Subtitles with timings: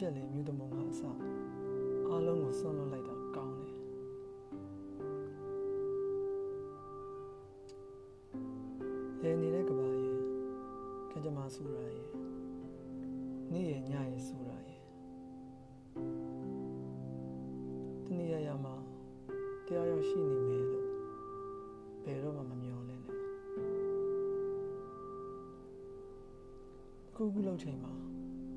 [0.00, 1.02] ချက်လေးမြူတမုံကအစ
[2.08, 3.74] အားလုံးကိုဆွန့်လွတ်လိုက်တာကောင်းတယ်
[9.22, 10.18] လေနေတဲ့ကဘာရဲ့
[11.10, 12.08] ကကြမ္မာဆူရာရဲ့
[13.52, 14.80] နေ့ရဲ့ညရဲ့ဆူရာရဲ့
[18.04, 18.74] တနည်းရရမှာ
[19.66, 20.88] တရားရောက်ရှိနေမယ်လို့
[22.04, 23.18] ဘယ်တော့မှမမျှော်လင့်နဲ့
[27.08, 27.92] အခုခုလောက်ချိန်မှာ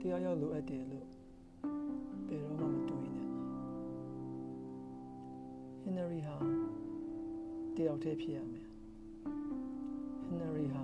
[0.00, 1.06] တရားရောက်လိုအပ်တယ်လို့
[2.28, 3.26] ဘယ်တော့မှမတွေးနဲ့
[5.80, 6.36] ဟင်နရီဟာ
[7.76, 8.66] တယောက်တည်းဖြစ်ရမယ်
[10.26, 10.82] ဟင်နရီဟာ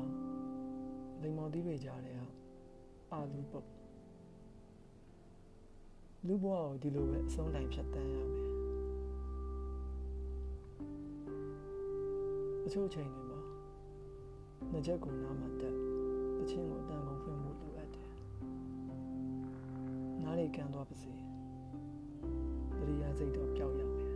[1.22, 2.26] လိမ္မော်သီးတွေကြားတဲ့ဟာ
[3.12, 3.68] အာလူပုတ်
[6.26, 8.30] လူဘဝကိုဒီလိုပဲအဆုံးတိုင်ဖြတ်တန်းရမယ်
[12.64, 13.40] အချို့ချိန်တွေမှာ
[14.70, 15.74] နှစ်ချက်ကိုနားမှာတက်
[16.36, 17.73] တချင်းကိုအတန်ကုန်ဖွင့်မှုလို
[20.44, 24.12] အပ်တယ်နားလေကန်သွားပါစေတရိယာစိတ်တော့ပျောက်ရမယ်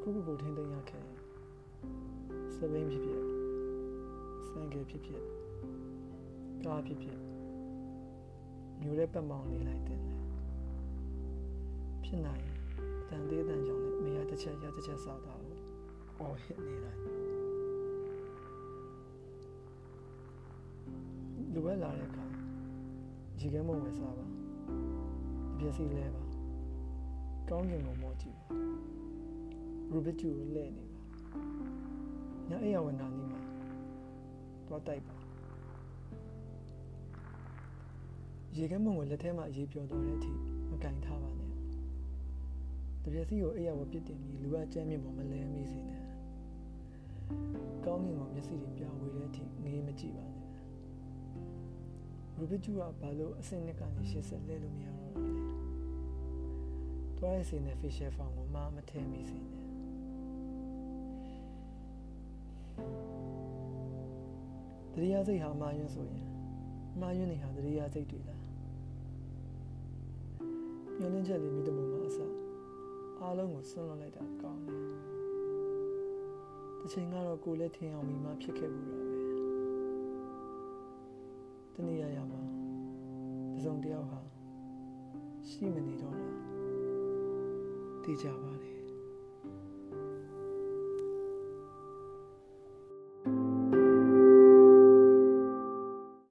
[0.00, 1.06] ခုခုကိုထိမ့်သိမ်းရခဲ့
[2.54, 3.22] စပိန်ဖြစ်ဖြစ်
[4.48, 5.22] စံကယ်ဖြစ်ဖြစ်
[6.64, 7.18] ကားဖြစ်ဖြစ်
[8.80, 10.00] မျိုးတဲ့ပတ်မောင်နေလိုက်တဲ့
[12.04, 12.44] ဖြစ်နိုင်
[13.08, 15.58] တန်သေးတန်ကြောင့်လည်းအမေရတစ်ချက်ရတစ်ချက်စားတာကို
[16.20, 17.00] အော်ဟစ်နေလိုက်
[21.54, 22.21] လူဝဲလာတဲ့အခါ
[23.42, 24.26] ရေခဲမုံဝယ်စားပါ
[25.52, 26.22] အပြည့်စီလဲပါ
[27.48, 28.46] ကောင်းကင်ကိုမောကြည့်ပါ
[29.90, 30.98] ရူဘစ်ကျူကိုလဲနေပါ
[32.48, 33.40] ညအိယာဝန်ကနီးမှာ
[34.68, 35.16] တော့တိုက်ပါ
[38.56, 40.32] ရေခဲမုံကိုလက်ထဲမှာရေပြော်တော့တဲ့အထိ
[40.70, 41.50] မကင်ထားပါနဲ့
[43.02, 46.02] တပြည့်စီကိုအိယာဝပြစ်တင်ပြီးလူကကြမ်းမြင့်ပေါ်မလဲမိစေနဲ့
[47.84, 50.41] ကောင်းကင်ကိုမျက်စိတွေပြဝေတဲ့အထိငေးမကြည့်ပါနဲ့
[52.42, 55.44] ရူဘစ်ကျူကဘာလို့အစင်နှစ်ကနေရှစ်ဆက်လဲလို့မရတော့တာလဲ
[57.18, 59.62] တွားရစီနဲ့ facial form ကိုမမထဲမိစေနဲ့
[64.92, 66.26] တရားစိတ်ဟာမာယွန်းဆိုရင်
[67.00, 68.42] မာယွန်းနေဟာတရားစိတ်တွေလား
[70.98, 72.18] မျောလင်းချက်လေးမိတမုံမှာအစ
[73.20, 74.80] အားလုံးကိုဆွန့်လွတ်လိုက်တာကောင်းတယ်
[76.78, 79.22] တစ်ချိန်ကတော့ကိုယ်လည်းထင်အောင်မိမဖြစ်ခဲ့ဘူးတော့ပဲ
[81.74, 82.31] တနည်းရရမှာ
[83.62, 84.20] တစုံတယောက်ဟာ
[85.48, 86.28] ရှိမနေတော့တာ
[88.02, 88.81] သိကြပါလေ